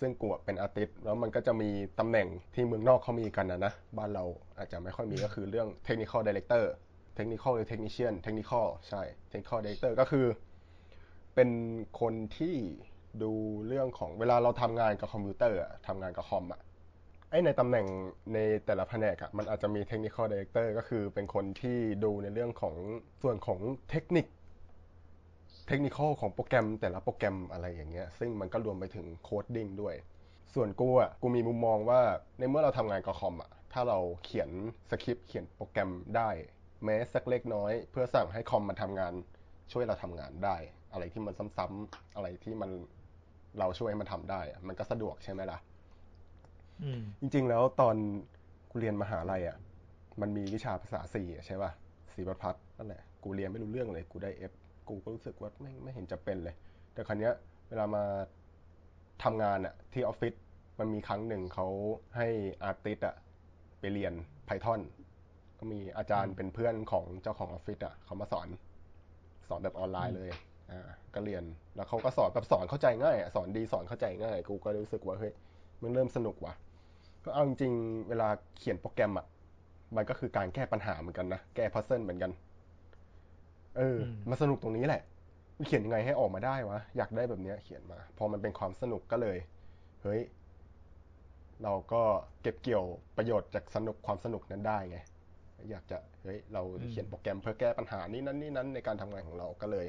[0.00, 4.24] ซึ่งกูอะเป็นอาร์ติสต์แล้วมันก็จะมีตำแหน่งที่เมืองนอกเขามีกันนะนะบ้านเรา
[4.58, 6.64] อาจจะไม่ค่อยมีก็คือเรื่อง technical director
[7.18, 10.26] technical หรือ technician technical ใช่ technical director ก็คือ
[11.34, 11.50] เป็น
[12.00, 12.56] คนที่
[13.22, 13.32] ดู
[13.66, 16.60] เรื่องของเวลาเราทำงานกับคอมพิวเตอร์ทำงานกับคอมอะ
[17.30, 17.86] ไอในตำแหน่ง
[18.34, 22.74] ในแต่ละแผนกอะมันอาจจะมี technical director ก็คือเป็นคนที่ดูในเรื่องของ
[23.22, 24.26] ส่วนของเทคนิค
[25.70, 29.94] เทคนิคของโปรแกรมแต่ละโปรแกรมอะไรอย่างเงี้ยซึ่งมันก็รวมไปถึง coding ด้วย
[30.54, 32.00] ส่วนกูอะกูมีมุมมองว่า
[32.38, 34.50] ในเมื่อเราทำงานกับคอมอะถ้าเราเขียน
[34.90, 36.30] สคริปต์เขียนโปรแกรมได้
[36.84, 39.12] แม้สักเล็กน้อย เพื่อสั่งให้คอมมันทำงาน
[39.72, 40.56] ช่วยเราทำงานได้
[40.92, 42.70] อะไรที่มันซ้ำๆอะไรที่มัน
[43.58, 45.58] เราช่วยให้มันทำได้อะมันก็สะดวกใช่ไหมล่ะ
[46.82, 47.96] อืมจริง ๆ แล้วตอน
[48.70, 49.56] กูเรียนมหาลัยอะ
[50.20, 51.70] มันมีวิชาภาษาสี่อะใช่ป่ะ
[52.12, 54.52] สี่บรรทัดนั่นแหละ กูเรียนไม่รู้เรื่องเลย กูได้เอฟ
[54.90, 56.54] กูก็รู้สึกว่าไม่ไม่เห็นจะเป็นเลย
[56.94, 57.34] แต่ครั้เนี้ย
[57.68, 58.04] เวลามา
[59.22, 60.34] ทำงานอะที่ออฟฟิศ
[60.78, 61.66] มันมีครั้งหนึ่งเขา
[62.16, 62.28] ให้
[62.62, 63.16] อาร์ติสอะ
[63.80, 64.12] ไปเรียน
[64.48, 64.80] Python
[65.58, 68.48] ก็มีอาจารย์เป็นเพื่อนของเจ้าของออฟฟิศอะเขามาสอน
[69.48, 70.30] สอนแบบออนไลน์เลย
[70.70, 70.80] อ่า
[71.14, 71.44] ก็เรียน
[71.76, 75.32] แล้วเขาก็สอนแบบสอนเข้าใจง่ายอะสอนดีสอนเข้าใจง่าย กูก็รู้สึกว่าเฮ้ย
[75.82, 76.54] มันเริ่มสนุกว่ะ
[77.24, 78.28] ก็เอาจริงๆเวลา
[78.58, 79.26] เขียนโปรแกรมอะ
[79.96, 82.32] มันก็คือการแก้ปัญหาเหมือนกันนะแก้พัซเซิลเหมือนกัน
[83.76, 85.02] เอออืมมันสนุกตรงนี้แหละ
[85.66, 89.38] เขียนยังไงให้ออกมาได้วะ อยากได้แบบเนี้ย เขียนมา พอมันเป็นความสนุกก็เลย
[90.02, 90.20] เฮ้ย
[91.62, 92.02] เราก็
[92.42, 92.84] เก็บเกี่ยว
[93.16, 94.98] ประโยชน์จากสนุกความสนุกนั้นได้ไง
[95.70, 99.86] อยากจะ เฮ้ย เราเขียนโปรแกรมเพื่อแก้ปัญหานี้นั้นนี่นั้นในการทำงานของเรา ก็เลย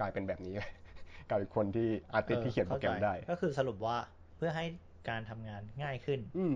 [0.00, 0.54] กลายเป็นแบบนี้
[1.28, 3.96] กลายเป็นคนที่อาร์ติสที่เขียนโปรแกรมได้ ก็คือสรุปว่า
[4.36, 4.64] เพื่อให้
[5.08, 6.54] การทำงานง่ายขึ้น อืม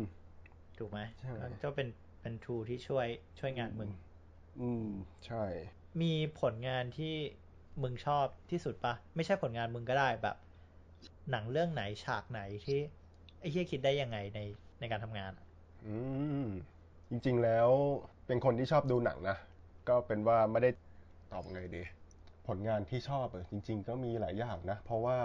[0.78, 1.34] ถูกไหมใช่
[1.64, 1.88] ก็เป็น
[2.20, 3.06] เป็นทูที่ช่วย
[3.40, 3.90] ช่วยงานมึง
[4.60, 4.86] อืม
[5.26, 5.44] ใช่
[6.00, 7.14] มีผลงานที่
[7.82, 10.36] มึงชอบที่สุดปะไม่ใช่ผลงานมึงก็ได้แบบ
[11.30, 12.78] หนังเรื่องไหนฉากไหนที่
[13.40, 14.40] ไอ้เฮียคิดได้ยังไงใน
[14.80, 15.46] ในการทำงานอะ
[15.86, 15.94] อื
[16.44, 16.46] ม
[17.10, 17.68] จริง ๆแล้ว
[18.26, 19.36] เป็นคนที่ชอบดูหนังนะ
[19.88, 20.70] ก็เป็นว่าไม่ได้
[21.32, 21.82] ตอบไงดี
[22.48, 25.18] ผลงานที่ชอบเออจริง ๆ ก็มีหลายอย่างนะ เพราะว่า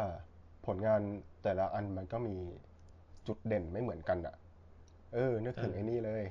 [0.65, 1.01] ผลงาน
[1.43, 2.35] แต่ละอันมันก็มี
[3.27, 4.35] จุดเด่นไม่เหมือนกันอะ
[5.13, 6.23] เออ นึกถึงไอ้นี่เลย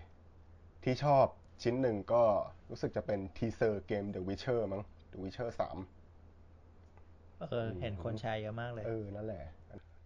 [0.84, 1.26] ที่ชอบ
[1.62, 2.22] ชิ้นหนึ่งก็
[2.70, 9.44] รู้สึกจะเป็นทีเซอร์เกม The Witcher มั้ง The Witcher 3เออ เห็นคนแชร์เยอะมากเลย เออ นั่นแหละ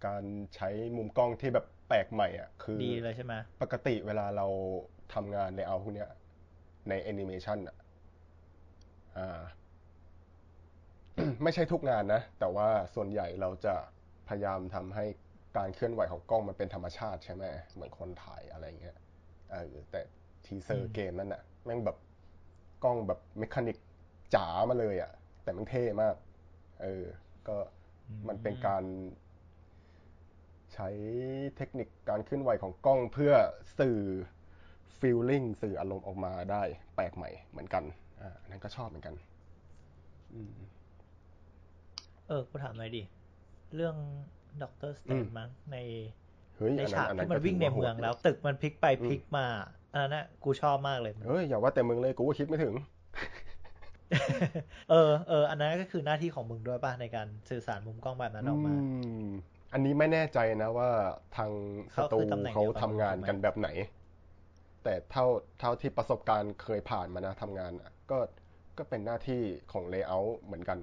[0.06, 4.46] การใช้มุมกล้องที่แบบแปลกใหม่อะ คือ ดีเลยใช่ไหมปกติเวลาเรา
[5.14, 6.08] ทำงานในเอาพวกเนี้ย
[6.88, 7.76] ในแอนิเมชันอะ
[9.16, 9.40] อ่า
[11.42, 13.74] ไม่ใช่ทุกงานนะ แต่ว่าส่วนใหญ่เราจะ
[14.28, 15.04] พยายามทำให้
[15.56, 18.96] การเคลื่อนไหวของกล้องมันเป็นธรรมชาติใช่ไหม เหมือนคนถ่ายอะไรเงี้ย
[19.50, 20.00] เออ แต่
[20.44, 21.96] ทีเซออืร์มเกมนั่นน่ะแม่งแบบ
[22.85, 23.76] กล้องแบบ mechanic
[24.35, 26.14] จ๋ามาเลยอะแต่มันเท่มาก
[26.83, 27.05] เออ
[27.48, 27.57] ก็
[28.29, 28.85] มันเป็นการ
[30.74, 30.88] ใช้
[31.57, 33.33] เทคนิคการเคลื่อนไหวของกล้องเพื่อ
[33.79, 33.98] สื่อ
[34.98, 36.62] feeling สื่ออารมณ์ออกมาได้
[36.96, 37.85] แปลกใหม่เหมือนกัน
[38.20, 39.14] อ่าอันนั้นก็ชอบเหมือนกัน
[40.35, 40.55] อืม
[42.26, 43.03] เออกูถามหน่อยดิ
[43.74, 43.96] เรื่อง
[44.62, 45.76] ด็อกเตอร์สเตอืนมมั้งใน
[46.57, 49.46] เฮ้ยในอันนั้ฉานกอันนั้ที่นมันก็วิ่งถืในว่าโหดเมืองแล้ว ตึกมันพลิกไปพลิกมา
[49.92, 52.74] อันนั้นน่ะกูชอบมากเลยเฮ้ยอย่าว่าแต่มึงเลยกูก็คิดไม่ถึง
[54.90, 58.85] เออเอออันนั้นก็คือหน้าที่ของมึงด้วยป่ะในการสื่อสารมุมกล้องแบบนั้นออกมาอื
[59.24, 59.29] ม
[59.72, 60.90] อันนี้ไม่แน่ใจนะว่า
[61.37, 63.68] ทางสเขาตูคือตำแหน่งเขาเดียวกับทำงานมึงถูกไหมกันแบบไหน
[64.85, 65.26] แต่เท่า
[65.61, 68.18] เท่าที่ประสบการณ์เคยผ่านมานะทำงานอะก็
[68.79, 69.40] ก็เป็นหน้าที่
[69.72, 70.79] ของเลเยอร์เหมือนกัน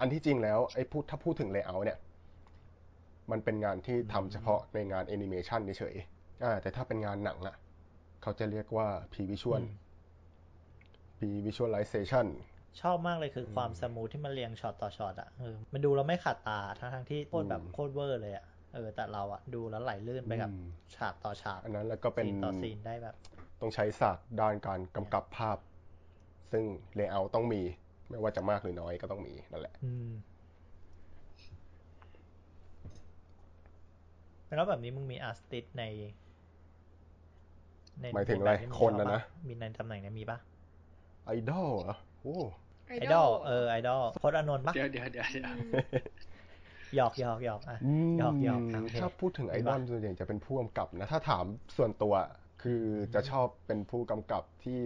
[0.00, 1.98] อันที่จริงแล้วไอ้พูดถ้าพูดถึงเลเยอร์เนี่ย
[3.30, 7.56] มันเป็นงานที่ทำเฉพาะในงานแอนิเมชันเฉยๆอ่าแต่ถ้าเป็นงานหนังอะ
[8.24, 9.70] เขาจะเรียกว่า previsual อืม
[11.18, 12.26] previsualization
[12.80, 23.14] ชอบมากเลยคือความ smooth ที่มันเรียงช็อตต่อช็อตอะเออมันดูแล้วไม่ขัดตาทั้งทั้งๆที่โคตรแบบอืมโคตรเวอร์เลยอะเออแต่เราอะดูแล้วไหลลื่นไปกับอืมฉากต่อฉากอันนั้นแล้วก็เป็นซีนต่อซีนได้แบบ
[23.60, 25.58] ต้องใช้ศาสตร์ด้านการกำกับภาพ
[26.52, 27.62] ซึ่ง layout ต้องมี
[28.10, 30.12] ไม่ว่าจะมากหรือน้อยก็ต้องมีนั่นแหละอืม
[34.56, 35.84] แล้วแบบนี้มึงมีอาร์ติสใน
[38.00, 40.38] ในหมายถึงอะไรในแบบที่มึงคนชอบนะปนะ มีในตำแหน่งเนี้ยมีปะ
[41.26, 42.38] ไอดอลเหรอโอ้
[42.88, 45.46] ไอไอดดออลลเออไอดอลพจน์อานนท์ปะเดี๋ยวเดี๋ยวเดี๋ยวเดี๋ยว
[46.96, 47.78] หยอกหยอกหยอกอะ
[48.18, 51.44] หยอกหยอกอะโอเคถ้าพูดถึงไอมีดปะอลส่วนใหญ่จะเป็นผู้กำกับนะ ถ้าถาม
[51.76, 52.14] ส่วนตัว
[52.62, 52.82] คือ
[53.14, 54.82] จะชอบเป็นผู้กำกับที่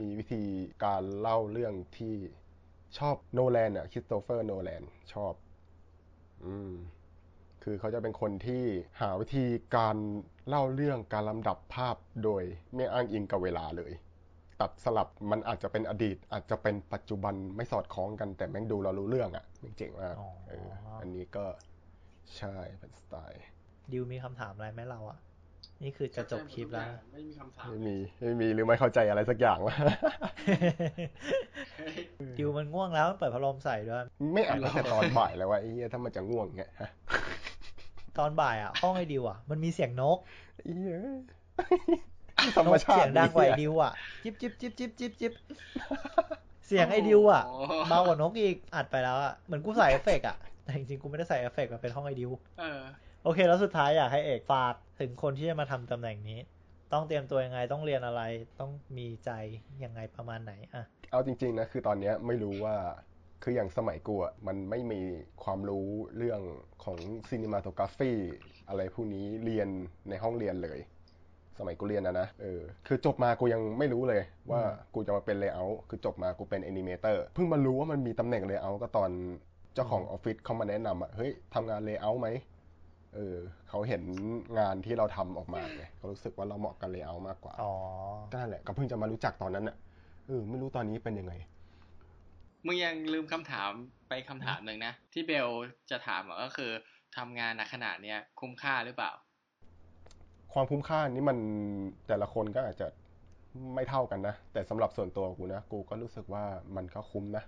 [0.00, 0.42] มีวิธี
[0.84, 2.14] การเล่าเรื่องที่
[2.98, 4.82] ชอบโนแลนอะคริสโตเฟอร์โนแลน
[5.14, 5.32] ชอบ
[6.44, 6.72] อืม
[7.62, 8.62] คือเขาจะเป็นคนที่
[9.00, 9.44] หาวิธี
[9.76, 9.96] การ
[10.48, 12.42] เล่าเรื่องการลำดับภาพโดย
[12.74, 13.92] ไม่อ้างอิงกับเวลาเลย
[14.60, 20.68] ตัดสลับมันอาจจะเป็นอดีต อาจจะเป็นปัจจุบันไม่สอดคล้องกันแต่แม่งดูเรารู้เรื่องอะ่ะแม่งเจ๋งมากอ๋อเออ
[21.00, 21.44] อันนี้ก็
[22.36, 23.42] ใช่เป็นสไตล์
[23.92, 25.18] ดิวมีคำถามอะไรไหมเราอะ
[25.82, 29.74] นี่คือจะจบคลิปแล้ว ไม่มีคำถาม ไม่มี ไม่มี หรือไม่เข้าใจอะไรสักอย่างวะ
[31.76, 31.94] เฮ้ย
[32.38, 36.90] ดิวมันง่วงแล้วเปิดพัดลมใส่ด้วย ไม่อ่านตั้งแต่ตอนบ่ายแล้วว่าไอ้เหี้ยถ้ามันจะง่วงเงี้ยฮะ
[38.18, 40.18] ตอนบ่ายอะ ห้องไอ้ดิวอะ มันมีเสียงนก
[40.56, 43.92] ไอ้เหี้ยธรรมชาติเสียงดังกว่าไอ้ดิวอะ
[44.24, 45.32] จิบจิบจิบจิบจิบจิบ
[46.66, 47.50] เสียงไอ้ดิวอะ
[47.88, 52.80] เบากว่านกอีกอัดไปแล้วอะ เหมือนกูใส่เอฟเฟกต์อะ แต่จริงๆ กูไม่ได้ใส่เอฟเฟกต์มันเป็นห้องไอ้ดิวเออ
[53.24, 56.38] โอเค แล้วสุดท้ายอยากให้เอกฝากถึงคนที่จะมาทำตำแหน่งนี้
[56.92, 58.22] ต้องเตรียมตัวยังไงต้องเรียนอะไร
[58.60, 59.30] ต้องมีใจ
[59.84, 62.74] ยังไงประมาณไหนอะเอาจริง ๆ นะ คือตอนเนี้ยไม่รู้ว่า
[63.42, 65.00] คืออย่างสมัยกูอะมันไม่มี
[65.44, 66.40] ความรู้เรื่อง
[66.84, 68.12] ของ cinematography
[68.68, 69.68] อะไรพวกนี้เรียน
[70.08, 70.78] ในห้องเรียนเลย
[71.58, 79.10] สมัยกูเรียนนะนะเออคือจบมากูยังไม่รู้เลย ว่าอืมกูจะมาเป็น layout คือจบมากูเป็น animator เพิ่งมารู้ว่ามันมีตำแหน่ง layout ก็ตอน
[79.74, 82.28] เจ้าของออฟฟิศเขามาแนะนำอะเฮ้ยทำงาน layout ไหม
[83.14, 83.36] เออ
[83.68, 84.02] เขาเห็น
[84.58, 87.72] งานที่เราทำออกมาไงเขารู้สึกว่าเราเหมาะกับ layout มากกว่าอ๋อ
[88.30, 89.76] ก็นั่นแหละก็เพิ่งจะมารู้จักตอนนั้นน่ะ
[90.26, 91.32] เออไม่รู้ตอนนี้เป็นยังไง
[92.66, 93.70] มึงยังลืมคำถาม
[94.08, 95.48] ไปคำถามหนึ่งนะ ที่เบล
[95.90, 96.70] จะถามอะก็คือ
[97.16, 99.12] ทำงานหนักขนาดเนี้ยคุ้มค่าหรือเปล่า
[100.52, 101.38] ความคุ้มค่านี่มัน
[102.08, 102.86] แต่ละคนก็อาจจะ
[103.74, 106.44] ไม่เท่ากันนะ แต่สำหรับส่วนตัวกูนะ กูก็รู้สึกว่า
[106.76, 107.44] มันก็คุ้มนะ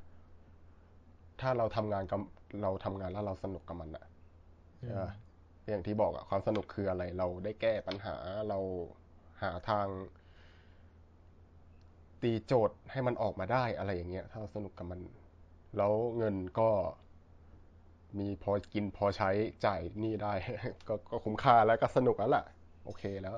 [1.41, 2.21] ถ้าเราทำงานกับ
[2.63, 4.05] เราทำงานแล้วเราสนุกกับมันอะ
[4.83, 5.11] อืมใช่ปะ
[5.69, 8.15] อย่างที่บอกอะความสนุกคืออะไร เราได้แก้ปัญหา
[8.49, 8.59] เรา
[9.43, 9.87] หาทาง
[12.25, 15.01] ตีโจทย์ให้มันออกมาได้อะไรอย่างเงี้ย ถ้าเราสนุกกับมัน
[15.77, 16.71] แล้วเงินก็
[18.19, 19.31] มีพอกินพอใช้
[19.67, 20.33] จ่ายหนี่ได้
[20.89, 22.45] ก็ก็คุ้มค่าแล้วก็สนุกแล้วล่ะ
[22.85, 23.37] โอเคแล้ว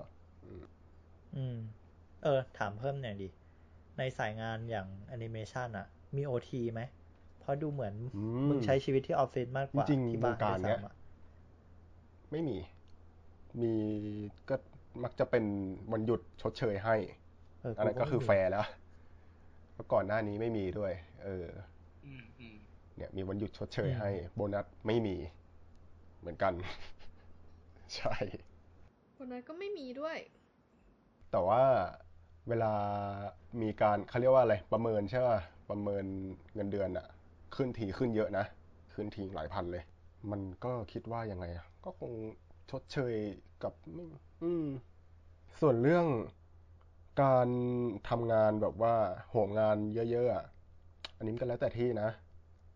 [1.36, 1.56] อืม
[2.22, 3.28] เออ ถามเพิ่มหน่อยดิ
[3.98, 6.80] ในสายงานอย่างแอนิเมชันอะมีโอทีไหม
[7.40, 10.94] เพราะดูเหมือนอืมมึงใช้ชีวิตที่ออฟฟิศมากกว่าจริงๆที่บ้านวงการเนี้ยด้วยซ้ำอะ
[12.30, 12.56] ไม่มี
[13.62, 13.72] มี
[14.48, 14.56] ก็
[15.04, 15.44] มักจะเป็น
[15.92, 18.66] วันหยุดชดเชยให้เอออันนั้นก็คือแฟร์แล้ว
[19.72, 20.92] เพราะก่อนหน้านี้ไม่มีด้วย
[21.24, 21.46] เออ
[22.06, 22.56] อืมอืม
[22.96, 25.16] เนี่ย มีวันหยุดชดเชยให้ โบนัสไม่มี
[26.18, 26.52] เหมือนกัน
[27.96, 28.14] ใช่
[29.16, 30.16] คนนั้นก็ไม่มีด้วย
[31.30, 31.62] แต่ว่า
[32.48, 32.72] เวลา
[33.62, 35.38] มีการเขาเรียกว่าอะไร ประเมินใช่ป่ะ
[35.70, 36.04] ประเมิน
[36.54, 37.06] เงินเดือนอะ
[37.54, 38.44] ขึ้นทีขึ้นเยอะนะ
[38.94, 39.82] ขึ้นทีหลายพันเลย
[40.30, 42.12] มันก็คิดว่ายังไงอะก็คง
[42.70, 43.14] ชดเชย
[43.62, 44.04] กับไม่
[44.42, 44.66] อืม
[45.60, 46.06] ส่วนเรื่อง
[47.22, 47.48] การ
[48.08, 48.94] ทำงานแบบว่า
[49.30, 50.44] โหมงานเยอะๆอะ
[51.16, 52.10] อันนี้มันก็แล้วแต่ที่นะ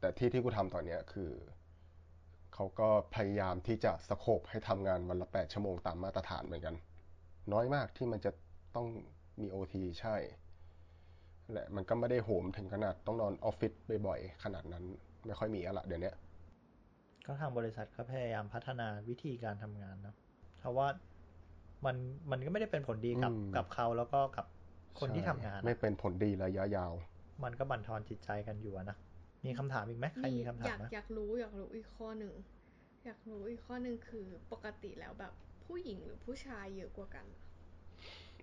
[0.00, 1.31] แต่ที่ที่กูทำตอนเนี้ยคือ
[2.55, 6.74] เขาก็พยายามที่จะสโคบให้ทำงานวันละแปดชั่วโมงตามมาตรฐานเหมือนกัน
[7.53, 8.31] น้อยมากที่มันจะ
[8.76, 8.87] ต้อง
[9.40, 10.16] มีโอทีใช่
[11.53, 13.72] แหละมันก็ไม่ได้โหมถึงขนาดต้องนอนออฟฟิศ
[14.07, 14.85] บ่อยๆขนาดนั้น
[15.26, 16.12] ไม่ค่อยมีอะละเดี๋ยวนี้
[17.26, 20.16] ก็ทางบริษัทก็พยายามพัฒนาวิธีการทำงานเนาะ
[20.59, 20.88] เพราะว่า
[21.87, 21.97] มัน
[22.31, 24.47] มันก็ไม่ได้เป็นผลดีกับอืมกับเขาแล้วก็กับ
[25.01, 26.93] คนที่ทำงานใช่ไม่อะเป็นผลดีระยะยาว
[27.43, 28.97] มันก็บั่นทอนจิตใจกันอยู่อะนะ
[29.45, 32.35] มีคำถามอีกไหมใครมีคำถาอยามกไหมอยากรู้อยากรู้อีกข้อหนึ่ง
[33.05, 35.33] อยากรู้อีกข้อหนึ่งคือปกติแล้วแบบ
[35.64, 37.27] ผู้หญิงหรือผู้ชายเยอะกว่ากัน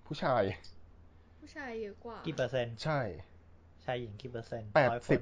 [0.06, 0.43] ผู้ชาย
[1.38, 3.00] ผู้ชายเยอะกว่ากี่เปอร์เซ็นต์ใช่
[3.86, 5.21] ชายหญิงกี่เปอร์เซ็นต์แปดร้อยคสิบ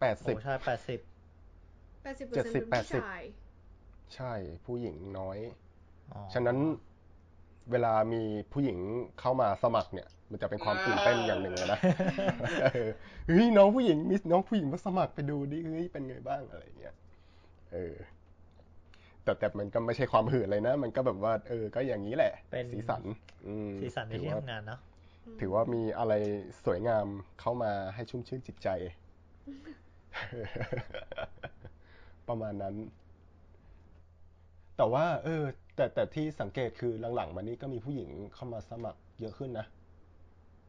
[0.00, 1.00] แปดสิบโอ้ใช่แปดสิบ
[2.02, 3.20] แปดสิบเปอร์เซ็นต์เป็นแปดผู้สิบชาย
[4.14, 4.32] ใช่
[4.64, 5.38] ผู้หญิงน้อย
[6.12, 6.58] อ๋อฉะนั้น
[7.70, 8.22] เวลามี
[8.52, 8.78] ผู้หญิง
[9.20, 11.80] เข้ามาสมัครเนี่ย มันจะเป็นความตื่นเต้นอย่างหนึ่งเลยนะ
[12.72, 12.88] เออ
[13.26, 16.94] เฮ้ยน้องผู้หญิงมีน้องผู้หญิงมาสมัครไปดูดิเฮ้ยเป็นไงบ้างอะไรอย่างเงี้ย
[17.72, 17.94] เออ
[19.22, 23.02] แต่แต่มันก็ไม่ใช่ความหื่นเลยนะ มันก็แบบว่า เออ ก็อย่างนี้แหละเป็นสีสัน
[23.46, 24.80] อืมสีสันในถือที่ว่าทำงานเนาะ
[25.40, 26.12] ถือว่ามีอะไร
[26.64, 27.06] สวยงาม
[27.40, 28.68] เข้ามาให้ชุ่มชื่นจิตใจ
[32.28, 32.74] ประมาณนั้น
[34.82, 35.42] แต่ว่า เออ
[35.76, 39.66] แต่แต่ที่สังเกตคือหลังๆมานี้ก็มีผู้หญิงเข้ามาสมัครเยอะขึ้นนะ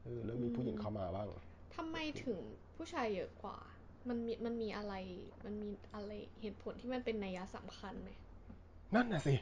[0.03, 1.27] เออเริ่มมีผู้หญิงเข้ามาบ้าง
[1.75, 2.39] ทำไมถึง
[2.75, 3.57] ผู้ชายเยอะกว่า
[4.09, 4.93] มันมีมันมีอะไร
[5.45, 8.09] มันมีอะไรเหตุผลที่มันเป็นนัยสำคัญไหม
[8.95, 9.33] นั่นน่ะสิ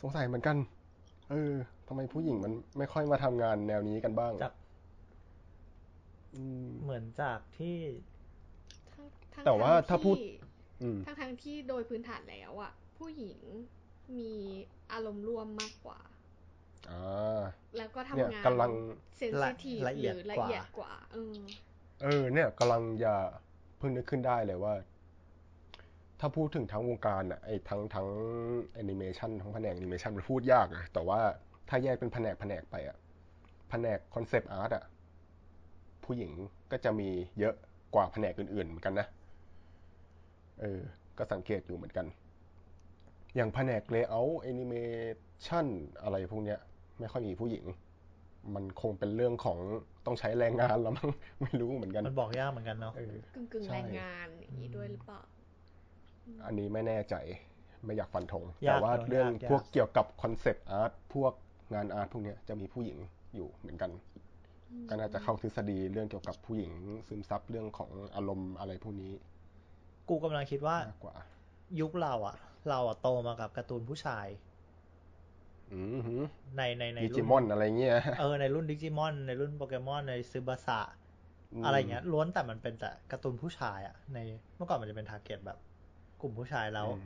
[0.00, 0.56] สงสัยเหมือนกัน
[1.30, 1.52] เออ
[1.88, 4.52] ทำไมผู้หญิงมันไม่ค่อยมาทำงานแนวนี้กันบ้างจาก
[6.34, 7.78] อืมเหมือนจากที่
[8.92, 10.30] ทั้งทั้งแต่ว่าทั้งถ้าพูดที่
[10.82, 13.40] อืมทั้งทั้งที่โดยพื้นฐานแล้วอะ ผู้หญิง
[14.18, 14.32] มี
[14.92, 16.00] อารมณ์ร่วมมากกว่า
[16.90, 17.40] อ่า
[17.76, 18.72] แล้วก็เนี่ยทำงานกำลัง
[19.16, 21.36] เซนซิทีฟละหเอียดรือละกว่าเอียดกว่าเออ
[22.02, 23.14] เออ เนี่ยกำลังจะ
[23.78, 24.74] เพิ่งนึกขึ้นได้เลยว่า
[26.20, 28.08] ถ้าพูดถึงทั้งวงการอะไอ้ทั้งทั้ง
[28.74, 31.20] แอนิเมชันทั้งแผนกแอนิเมชันมันพูดยากนะแต่ว่า
[31.68, 32.96] ถ้าแยกเป็นแผนกแผนกไปอะ
[33.70, 34.84] แผนก concept art อะ
[36.04, 36.32] ผู้หญิง
[36.70, 37.08] ก็จะมี
[37.38, 37.54] เยอะ
[37.94, 39.06] กว่าแผนกอื่นๆเหมือนกันนะ
[40.60, 40.80] เออ
[41.18, 42.06] ก็สังเกตอยู่เหมือนกัน
[43.36, 45.66] อย่างแผนก layout animation
[46.02, 46.58] อะไรพวกเนี้ย
[46.98, 47.64] ไม่ค่อยมีผู้หญิง
[48.54, 49.58] มันคงเป็นเรื่องของ
[50.06, 51.10] ต้องใช้แรงงานแล้วมั้ง
[51.42, 55.20] ไม่รู้เหมือนกัน มันบอกยากเหมือนกันเนาะเออกึ่งกึ่งๆใช่แรงงานอย่างนี้ด้วยหรือเปล่า
[56.46, 57.14] อันนี้ไม่แน่ใจ
[57.84, 61.32] ไม่อยากฟันธงยากแต่ว่าเนอะเรื่องยากยากพวกเกี่ยวกับคอนเซปต์อาร์ตพวก
[61.74, 62.98] งานอาร์ตพวกเนี้ยจะมีผู้หญิง
[63.34, 63.90] อยู่เหมือนกัน
[64.88, 66.72] ก็น่าจะเข้าทฤษฎีเรื่องเกี่ยวกับผู้หญิง
[67.08, 69.12] ซึมซับเรื่องของอารมณ์อะไรพวกนี้
[70.08, 71.16] กูกำลังคิดว่ามากกว่า
[71.80, 72.36] ยุคเราอะ
[72.68, 74.26] เราอะโตมากับการ์ตูนผู้ชาย
[75.70, 76.22] อือหือ
[76.56, 84.18] ในในในรุ่จิมอนอะไรเงี้ยเออในรุ่นดิจิมอน ในรุ่นโปเกมอนในซึบาสะอะไรเงี้ยล้วนแต่มันเป็นแต่การ์ตูนผู้ชายอะใน
[84.56, 85.58] เมื่อก่อนมันจะเป็น target แบบ
[86.20, 87.04] กลุ่มผู้ชายแล้วอืม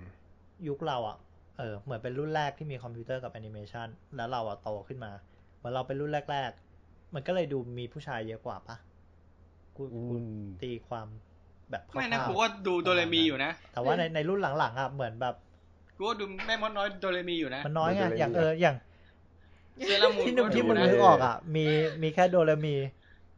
[0.68, 1.18] ยุคเราอะ
[1.58, 5.12] เออเหมือนเป็นรุ่นแรกที่มีคอมพิวเตอร์กับแอนิเมชันแล้วเราอะโตขึ้นมา
[5.56, 6.50] เหมือนเราเป็นรุ่นแรก
[6.82, 8.76] ๆ มันก็เลยดูมีผู้ชายเยอะกว่าปะ
[9.76, 11.08] กูอืกูมตีความ
[11.72, 15.34] แบบคไม่นะร่าวๆกูก็ดูโดเรมีอยู่นะ แต่ว่าในในรุ่นหลังๆอะเหมือนแบบ
[15.96, 18.76] กูก็ดูแม่มดน้อยโดเรมีอยู่นะ มันน้อยไงโดเรมีอย่างเอออย่าง
[19.84, 21.66] เซรามูนที่นึกก็ที่ดูมึงนะนึกออกอะ มี
[22.02, 22.74] มีแค่โดเรมี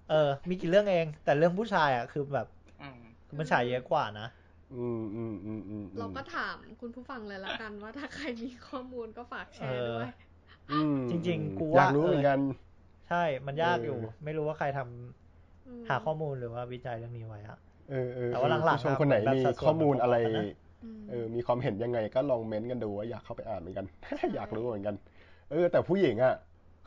[0.09, 2.47] เออ มีกี่เรื่องเอง แต่เรื่องผู้ชายอะคือแบบ
[2.81, 2.99] อืม
[3.39, 4.27] มันฉายเยอะกว่านะ
[4.73, 10.09] อืมอืมอืมอืมเราก็ถามคุณผู้ฟังเลยละกันว่าถ้าใครมีข้อมูลก็ฝากแชร์เออด้วย
[10.71, 12.39] อืมจริง ๆ กูอยากว่ารู้เหมือนกัน
[13.09, 14.89] ใช่มันยากอยู่เออไม่รู้ว่าใครทำม
[15.89, 17.59] หาข้อมูลหรือว่าวิจัยเรื่องนี้ไว้อะ
[17.91, 20.47] เออเออแต่ว่าหลังๆผู้ชมคนไหนแบบมีสัดส่วนข้อมูลอะไรมันพอๆกันนะ
[21.07, 23.87] มเออมีความเห็นยังไงก็ลองเม้นต์กันดูว่าอยากเข้าไปอ่านเหมือนกัน
[24.37, 24.97] อยากรู้เหมือนกัน
[25.51, 26.35] เออ แต่ผู้หญิงอะ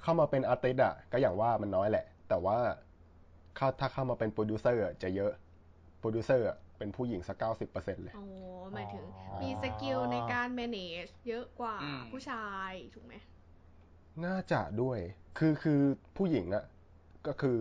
[0.01, 2.57] เข้ามาเป็น artist อะก็อย่างว่ามันน้อยแหละ แต่ว่า
[3.55, 5.31] เข้าถ้าเข้ามาเป็นโปรดิวเซอร์อะจะเยอะ
[5.99, 8.25] โปรดิวเซอร์อะเป็นผู้หญิงสักเก้าสิบเปอร์เซ็นต์เลยอ๋อ
[8.73, 13.13] หมายถึงอ๋อมี skill ในการ manage เยอะกว่าอืมผู้ชายถูกไหม
[14.25, 14.99] น่าจะด้วย
[15.37, 15.81] คือคือ
[16.17, 16.65] ผู้หญิงอะ
[17.27, 17.59] ก็คือ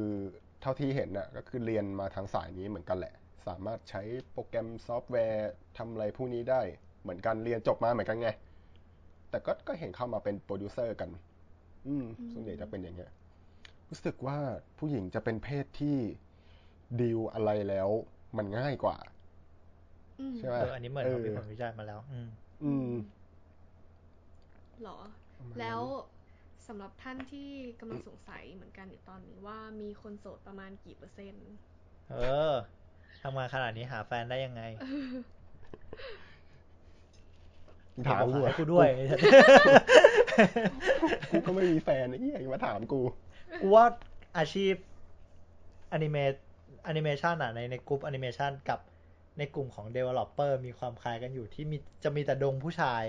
[0.60, 3.14] เท่าที่เห็นอะก็คือเรียนมาทางสายนี้เหมือนกันแหละ
[3.46, 6.62] สามารถใช้โปรแกรมซอฟต์แวร์ทำอะไรพวกนี้ได้
[7.02, 8.28] เหมือนกันเรียนจบมาเหมือนกันไง
[9.30, 11.10] แต่ก็ก็เห็นเข้ามาเป็นโปรดิวเซอร์กัน
[11.86, 13.10] อืมอืมส่วนใหญ่จะเป็นอย่างเงี้ย
[13.90, 14.38] รู้สึกว่า
[14.78, 15.96] ผู้หญิงจะเป็นเพศที่
[17.00, 17.88] ดีลอะไรแล้ว
[18.36, 18.96] มันง่ายกว่า
[20.20, 22.28] อืมใช่ไหมเอออันนี้เหมือนเขามีผลวิจัยมาแล้ว อืม
[22.64, 22.94] อืม
[24.82, 24.98] หรอ
[25.38, 25.80] ประมาณนั้นแล้ว
[26.68, 27.48] สำหรับท่านที่
[27.80, 31.50] กำลังสงสัยเหมือนกันอยู่ตอนนี้ว่ามีคนโสดประมาณกี่เปอร์เซ็นต์
[32.10, 32.16] เอ
[32.52, 32.54] อ
[33.22, 34.62] ทำงานขนาดนี้หาแฟนได้ยังไง
[38.08, 38.88] ถามกูบอกอะให้กูด้วย
[41.30, 43.00] กูก็ไม่มีแฟนไอ้เหี้ยอย่ามาถามกู
[43.62, 43.84] กูว่า
[44.38, 44.74] อาชีพ
[45.92, 46.32] animate
[46.84, 48.80] แอนิเมชันอะในในกลุ่มแอนิเมชันกับ
[49.38, 53.02] ในกลุ่มของ Developer มีความคล้ายกันอยู่ที่มีจะมีแต่ดงผู้ชาย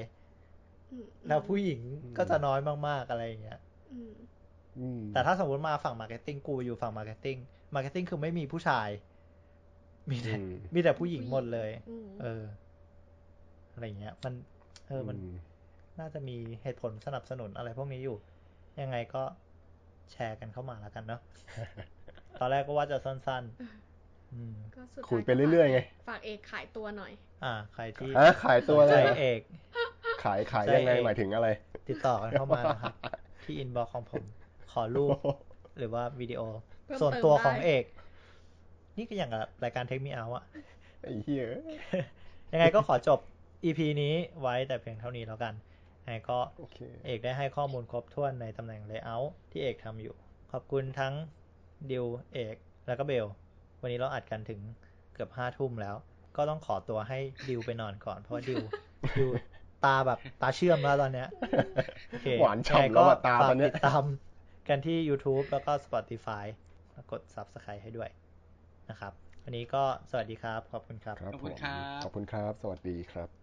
[0.91, 3.59] อืมแล้วผู้หญิงอืมก็จะน้อยมาก ๆ อะไรอย่างเงี้ย
[3.93, 4.13] อืม
[4.79, 7.37] อืมแต่ถ้าสมมติมาฝั่ง marketing กูอยู่ฝั่ง marketing
[7.75, 8.89] marketing คือไม่มีผู้ชาย
[10.09, 12.43] มีแต่อืมมีแต่ผู้หญิงหมดเลยอืมเออ
[13.73, 14.33] อะไรอย่างเงี้ย มัน
[14.87, 15.17] เออ มันม
[15.99, 18.17] น่าจะมีเหตุผลสนับสนุนอะไรพวกนี้อยู่
[18.81, 19.23] ยังไงก็
[20.11, 21.21] แชร์กันเข้ามาแล้วกันเนาะ
[22.39, 29.41] ตอนแรกก็ว่าจะสั้นๆอืมก็สุดท้ายคุยไปเรื่อยๆไง ฝากเอกขายตัวหน่อย อ่า ใครที่สนใจฮะขายตัวเลยเหรอเอก
[30.23, 31.47] ขายขายใจยังไงเอกหมายถึงอะไร
[31.89, 32.93] ติดต่อกันเข้ามานะครับ
[33.43, 34.23] ที่ inbox ของผม
[34.71, 35.17] ขอรูป
[35.77, 36.41] หรือว่าวิดีโอ
[36.85, 37.83] เพิ่มส่วนตัวเติมได้ของเอก
[38.97, 40.43] นี่ก็อย่างกับรายการเทคมีเอาอะ
[41.01, 41.43] ไอ้เหี้ย
[42.53, 43.19] ยังไงก็ขอจบ
[43.63, 45.53] EP นี้ไว้แต่เพียงเท่านี้แล้วกัน
[46.03, 50.15] ยังไงก็โอเคเอกได้ให้ข้อมูลครบถ้วนในตำแหน่ง Layout ที่เอกทำอยู่
[50.51, 51.13] ขอบคุณทั้ง
[51.91, 52.55] ดิวเอก
[52.87, 53.25] แล้วก็เบล
[53.81, 54.59] วันนี้เราอัดกันถึง
[55.13, 55.95] เกือบห้าทุ่มแล้ว
[56.37, 58.63] ก็ต้องขอตัวให้ดิวไปนอนก่อนเพราะว่าดิว
[59.17, 59.29] ดิว
[59.85, 61.27] ตาแบบตาเชื่อมแล้วตอนเนี้ย
[62.09, 64.03] โอเคหวานฉ่ำแล้วอะตาตอนเนี้ยฝกติดตาม
[64.67, 66.45] กันที่ YouTube แล้วก็ Spotify
[66.91, 68.09] แล้วกด Subscribe ให้ด้วย
[68.89, 73.36] นะครับ วันนี้ก็สวัสดีครับ ขอบคุณครับครับขอบคุณผมครับ ขอบคุณครับ สวัสดีครับ